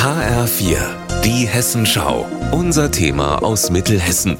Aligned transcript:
HR4, 0.00 0.78
die 1.24 1.46
Hessenschau. 1.46 2.26
Unser 2.52 2.90
Thema 2.90 3.42
aus 3.42 3.70
Mittelhessen. 3.70 4.38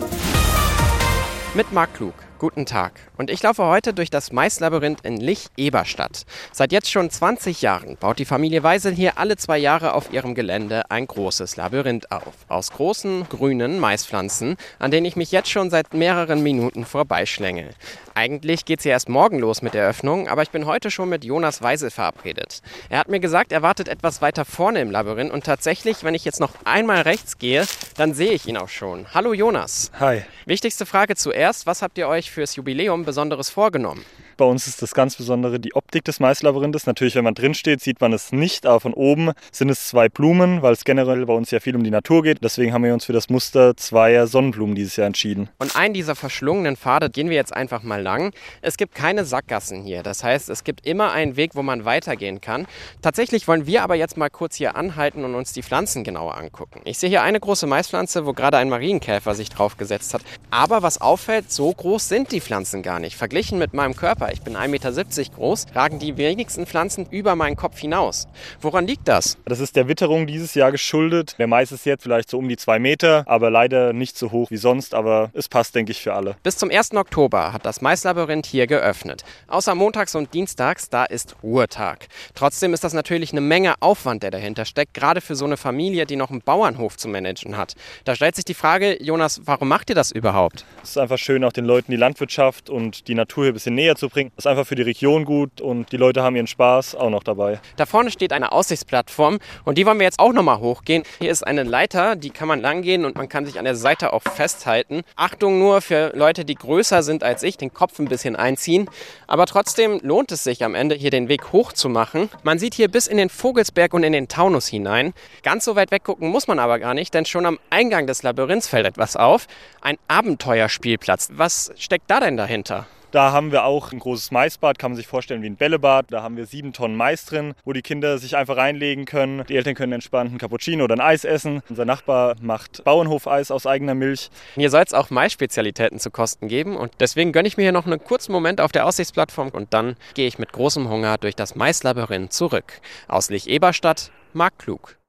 Mit 1.53 1.71
Marc 1.71 1.93
Klug. 1.93 2.15
Guten 2.41 2.65
Tag. 2.65 2.93
Und 3.19 3.29
ich 3.29 3.43
laufe 3.43 3.65
heute 3.65 3.93
durch 3.93 4.09
das 4.09 4.33
Maislabyrinth 4.33 5.03
in 5.03 5.19
Lich-Eberstadt. 5.19 6.25
Seit 6.53 6.73
jetzt 6.73 6.91
schon 6.91 7.11
20 7.11 7.61
Jahren 7.61 7.99
baut 7.99 8.19
die 8.19 8.25
Familie 8.25 8.63
Weisel 8.63 8.95
hier 8.95 9.19
alle 9.19 9.37
zwei 9.37 9.59
Jahre 9.59 9.93
auf 9.93 10.11
ihrem 10.11 10.35
Gelände 10.35 10.91
ein 10.91 11.07
großes 11.07 11.57
Labyrinth 11.57 12.11
auf. 12.11 12.33
Aus 12.49 12.71
großen, 12.71 13.29
grünen 13.29 13.79
Maispflanzen, 13.79 14.57
an 14.79 14.91
denen 14.91 15.05
ich 15.05 15.17
mich 15.17 15.33
jetzt 15.33 15.51
schon 15.51 15.69
seit 15.69 15.93
mehreren 15.93 16.43
Minuten 16.43 16.87
vorbeischlängel. 16.87 17.75
Eigentlich 18.15 18.65
geht 18.65 18.79
es 18.79 18.87
ja 18.87 18.93
erst 18.93 19.11
morgen 19.11 19.39
los 19.39 19.61
mit 19.61 19.75
der 19.75 19.87
Öffnung, 19.87 20.27
aber 20.27 20.41
ich 20.43 20.51
bin 20.51 20.65
heute 20.65 20.91
schon 20.91 21.11
mit 21.11 21.25
Jonas 21.27 21.61
Weisel 21.61 21.91
verabredet. 21.91 22.63
Er 22.89 23.01
hat 23.01 23.09
mir 23.11 23.21
gesagt, 23.21 23.53
er 23.53 23.61
wartet 23.61 23.87
etwas 23.87 24.23
weiter 24.23 24.47
vorne 24.47 24.81
im 24.81 24.91
Labyrinth 24.91 25.31
und 25.31 25.45
tatsächlich, 25.45 26.05
wenn 26.05 26.15
ich 26.15 26.25
jetzt 26.25 26.41
noch 26.41 26.55
einmal 26.65 27.03
rechts 27.03 27.39
gehe, 27.39 27.67
dann 27.99 28.15
sehe 28.15 28.33
ich 28.33 28.47
ihn 28.47 28.57
auch 28.57 28.71
schon. 28.71 29.13
Hallo 29.13 29.35
Jonas. 29.35 29.91
Hi. 30.01 30.23
Wichtigste 30.47 30.87
Frage 30.87 31.17
zuerst, 31.17 31.67
was 31.67 31.83
habt 31.83 31.99
ihr 31.99 32.09
euch 32.09 32.30
fürs 32.31 32.57
Jubiläum 32.57 33.05
Besonderes 33.05 33.51
vorgenommen? 33.51 34.05
Bei 34.41 34.47
uns 34.47 34.67
ist 34.67 34.81
das 34.81 34.95
ganz 34.95 35.17
Besondere 35.17 35.61
die 35.61 35.75
Optik 35.75 36.03
des 36.07 36.19
Maislabyrinthes. 36.19 36.87
Natürlich, 36.87 37.15
wenn 37.15 37.25
man 37.25 37.35
drin 37.35 37.53
steht, 37.53 37.83
sieht 37.83 38.01
man 38.01 38.15
es 38.15 38.33
nicht, 38.33 38.65
aber 38.65 38.81
von 38.81 38.95
oben 38.95 39.33
sind 39.53 39.69
es 39.69 39.89
zwei 39.89 40.09
Blumen, 40.09 40.63
weil 40.63 40.73
es 40.73 40.85
generell 40.85 41.27
bei 41.27 41.35
uns 41.35 41.51
ja 41.51 41.61
viel 41.61 41.77
um 41.77 41.85
die 41.85 41.91
Natur 41.91 42.23
geht. 42.23 42.43
Deswegen 42.43 42.73
haben 42.73 42.83
wir 42.83 42.95
uns 42.95 43.05
für 43.05 43.13
das 43.13 43.29
Muster 43.29 43.77
zweier 43.77 44.27
Sonnenblumen 44.27 44.75
dieses 44.75 44.97
Jahr 44.97 45.09
entschieden. 45.09 45.51
Und 45.59 45.77
einen 45.77 45.93
dieser 45.93 46.15
verschlungenen 46.15 46.79
Pfade 46.79 47.11
gehen 47.11 47.29
wir 47.29 47.37
jetzt 47.37 47.55
einfach 47.55 47.83
mal 47.83 48.01
lang. 48.01 48.33
Es 48.63 48.79
gibt 48.79 48.95
keine 48.95 49.27
Sackgassen 49.27 49.83
hier. 49.83 50.03
Das 50.03 50.25
heißt, 50.25 50.49
es 50.49 50.65
gibt 50.65 50.87
immer 50.87 51.13
einen 51.13 51.37
Weg, 51.37 51.55
wo 51.55 51.61
man 51.61 51.85
weitergehen 51.85 52.41
kann. 52.41 52.67
Tatsächlich 53.03 53.47
wollen 53.47 53.67
wir 53.67 53.83
aber 53.83 53.97
jetzt 53.97 54.17
mal 54.17 54.31
kurz 54.31 54.57
hier 54.57 54.75
anhalten 54.75 55.23
und 55.23 55.35
uns 55.35 55.53
die 55.53 55.63
Pflanzen 55.63 56.03
genauer 56.03 56.39
angucken. 56.39 56.81
Ich 56.85 56.97
sehe 56.97 57.11
hier 57.11 57.21
eine 57.21 57.41
große 57.41 57.67
Maispflanze, 57.67 58.25
wo 58.25 58.33
gerade 58.33 58.57
ein 58.57 58.71
Marienkäfer 58.71 59.35
sich 59.35 59.51
draufgesetzt 59.51 60.15
hat. 60.15 60.23
Aber 60.51 60.83
was 60.83 60.99
auffällt, 60.99 61.53
so 61.53 61.71
groß 61.71 62.09
sind 62.09 62.33
die 62.33 62.41
Pflanzen 62.41 62.81
gar 62.81 63.01
nicht. 63.01 63.19
Verglichen 63.19 63.59
mit 63.59 63.75
meinem 63.75 63.95
Körper 63.95 64.30
ich 64.33 64.43
bin 64.43 64.57
1,70 64.57 64.69
Meter 64.69 65.35
groß, 65.35 65.67
ragen 65.75 65.99
die 65.99 66.17
wenigsten 66.17 66.67
Pflanzen 66.67 67.07
über 67.11 67.37
meinen 67.37 67.57
Kopf 67.57 67.79
hinaus. 67.79 68.29
Woran 68.61 68.87
liegt 68.87 69.09
das? 69.09 69.39
Das 69.45 69.61
ist 69.61 69.77
der 69.77 69.89
Witterung 69.89 70.27
dieses 70.27 70.55
Jahr 70.55 70.73
geschuldet. 70.73 71.37
Der 71.39 71.47
Mais 71.47 71.73
ist 71.73 71.87
jetzt 71.87 72.03
vielleicht 72.03 72.31
so 72.31 72.39
um 72.39 72.49
die 72.49 72.57
zwei 72.57 72.79
Meter, 72.79 73.25
aber 73.27 73.51
leider 73.51 73.93
nicht 73.93 74.17
so 74.17 74.31
hoch 74.31 74.51
wie 74.51 74.57
sonst, 74.57 74.95
aber 74.95 75.31
es 75.35 75.49
passt, 75.49 75.75
denke 75.75 75.93
ich, 75.93 76.03
für 76.03 76.15
alle. 76.15 76.37
Bis 76.43 76.57
zum 76.57 76.71
1. 76.71 76.93
Oktober 76.95 77.53
hat 77.53 77.67
das 77.67 77.81
Maislabyrinth 77.81 78.47
hier 78.47 78.67
geöffnet. 78.67 79.25
Außer 79.49 79.75
montags 79.75 80.15
und 80.15 80.33
dienstags, 80.35 80.91
da 80.91 81.05
ist 81.05 81.37
Ruhetag. 81.43 82.09
Trotzdem 82.35 82.75
ist 82.75 82.85
das 82.85 82.93
natürlich 82.93 83.33
eine 83.33 83.41
Menge 83.41 83.75
Aufwand, 83.81 84.23
der 84.23 84.31
dahinter 84.31 84.65
steckt, 84.65 84.95
gerade 84.95 85.21
für 85.21 85.35
so 85.35 85.45
eine 85.45 85.57
Familie, 85.57 86.07
die 86.07 86.17
noch 86.17 86.31
einen 86.31 86.43
Bauernhof 86.43 86.97
zu 86.97 87.09
managen 87.09 87.57
hat. 87.57 87.75
Da 88.05 88.15
stellt 88.15 88.37
sich 88.37 88.45
die 88.45 88.55
Frage, 88.55 89.03
Jonas, 89.03 89.41
warum 89.45 89.69
macht 89.69 89.91
ihr 89.91 89.97
das 89.97 90.11
überhaupt? 90.11 90.65
Es 90.83 90.91
ist 90.91 90.99
einfach 90.99 91.19
schön, 91.19 91.45
auch 91.45 91.53
den 91.53 91.65
Leuten 91.65 91.91
die 91.91 91.97
Landwirtschaft 91.97 92.71
und 92.71 93.09
die 93.09 93.15
Natur 93.15 93.45
hier 93.45 93.53
ein 93.53 93.55
bisschen 93.55 93.75
näher 93.75 93.97
zu 93.97 94.09
bringen. 94.09 94.20
Das 94.29 94.45
ist 94.45 94.47
einfach 94.47 94.67
für 94.67 94.75
die 94.75 94.83
Region 94.83 95.25
gut 95.25 95.61
und 95.61 95.93
die 95.93 95.97
Leute 95.97 96.23
haben 96.23 96.37
ihren 96.37 96.47
Spaß 96.47 96.95
auch 96.95 97.11
noch 97.11 97.23
dabei. 97.23 97.61
Da 97.77 97.87
vorne 97.87 98.11
steht 98.11 98.33
eine 98.33 98.53
Aussichtsplattform 98.53 99.39
und 99.65 99.79
die 99.79 99.87
wollen 99.87 99.99
wir 99.99 100.05
jetzt 100.05 100.19
auch 100.19 100.33
nochmal 100.33 100.59
hochgehen. 100.59 101.03
Hier 101.19 101.31
ist 101.31 101.47
eine 101.47 101.63
Leiter, 101.63 102.17
die 102.17 102.31
kann 102.31 102.49
man 102.49 102.61
langgehen 102.61 103.05
und 103.05 103.17
man 103.17 103.29
kann 103.29 103.47
sich 103.47 103.59
an 103.59 103.65
der 103.65 103.75
Seite 103.75 104.13
auch 104.13 104.23
festhalten. 104.23 105.03
Achtung 105.17 105.59
nur 105.59 105.81
für 105.81 106.13
Leute, 106.15 106.45
die 106.45 106.55
größer 106.55 107.03
sind 107.03 107.25
als 107.25 107.43
ich, 107.43 107.57
den 107.57 107.73
Kopf 107.73 107.99
ein 107.99 108.09
bisschen 108.09 108.37
einziehen. 108.37 108.89
Aber 109.27 109.47
trotzdem 109.47 110.01
lohnt 110.03 110.33
es 110.33 110.45
sich 110.45 110.65
am 110.65 110.75
Ende 110.75 110.95
hier 110.95 111.11
den 111.11 111.29
Weg 111.29 111.53
hoch 111.53 111.73
zu 111.73 111.89
machen. 111.89 112.29
Man 112.43 112.59
sieht 112.59 112.75
hier 112.75 112.89
bis 112.89 113.07
in 113.07 113.17
den 113.17 113.31
Vogelsberg 113.31 113.95
und 113.95 114.03
in 114.03 114.13
den 114.13 114.29
Taunus 114.29 114.67
hinein. 114.67 115.15
Ganz 115.43 115.65
so 115.65 115.77
weit 115.77 115.91
weggucken 115.91 116.29
muss 116.29 116.49
man 116.49 116.59
aber 116.59 116.79
gar 116.79 116.95
nicht, 116.95 117.15
denn 117.15 117.25
schon 117.25 117.47
am 117.47 117.59
Eingang 117.71 118.07
des 118.07 118.23
Labyrinths 118.23 118.69
fällt 118.69 118.87
etwas 118.87 119.17
auf. 119.17 119.47
Ein 119.81 119.97
Abenteuerspielplatz. 120.09 121.29
Was 121.33 121.73
steckt 121.77 122.11
da 122.11 122.21
denn 122.21 122.37
dahinter? 122.37 122.87
Da 123.13 123.33
haben 123.33 123.51
wir 123.51 123.65
auch 123.65 123.91
ein 123.91 123.99
großes 123.99 124.31
Maisbad, 124.31 124.79
kann 124.79 124.93
man 124.93 124.97
sich 124.97 125.09
vorstellen 125.09 125.43
wie 125.43 125.51
ein 125.51 125.57
Bällebad. 125.57 126.07
Da 126.11 126.23
haben 126.23 126.37
wir 126.37 126.47
sieben 126.47 126.73
Tonnen 126.73 126.95
Mais 126.95 127.25
drin, 127.25 127.55
wo 127.65 127.73
die 127.73 127.83
Kinder 127.83 128.19
sich 128.19 128.37
einfach 128.37 128.57
reinlegen 128.57 129.05
können. 129.05 129.45
Die 129.49 129.57
Eltern 129.57 129.75
können 129.75 129.95
entspannt 129.95 130.31
einen 130.31 130.39
Cappuccino 130.39 130.85
oder 130.85 130.95
ein 130.95 131.01
Eis 131.01 131.25
essen. 131.25 131.61
Unser 131.69 131.85
Nachbar 131.85 132.37
macht 132.41 132.85
Bauernhofeis 132.85 133.51
aus 133.51 133.67
eigener 133.67 133.97
Milch. 133.97 134.31
Hier 134.55 134.71
soll 134.71 134.85
es 134.85 134.95
auch 134.95 135.11
Mais-Spezialitäten 135.11 135.99
zu 135.99 136.13
kosten 136.13 136.47
geben 136.47 136.77
und 136.77 136.93
deswegen 137.01 137.33
gönne 137.33 137.49
ich 137.49 137.57
mir 137.57 137.65
hier 137.65 137.73
noch 137.73 137.87
einen 137.87 138.03
kurzen 138.03 138.31
Moment 138.31 138.61
auf 138.61 138.71
der 138.71 138.87
Aussichtsplattform 138.87 139.49
und 139.49 139.75
dann 139.75 139.97
gehe 140.15 140.29
ich 140.29 140.39
mit 140.39 140.53
großem 140.53 140.89
Hunger 140.89 141.19
durch 141.19 141.35
das 141.35 141.57
Maislabyrinth 141.57 142.33
zurück. 142.33 142.81
Aus 143.09 143.29
Lich-Eberstadt, 143.29 144.13
Marc 144.35 144.57
Klug. 144.59 145.00